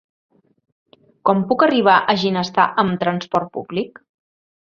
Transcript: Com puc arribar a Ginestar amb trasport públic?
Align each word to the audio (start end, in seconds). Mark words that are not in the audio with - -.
Com 1.29 1.43
puc 1.51 1.65
arribar 1.67 1.99
a 1.99 2.15
Ginestar 2.23 2.67
amb 2.85 2.97
trasport 3.05 3.53
públic? 3.59 4.01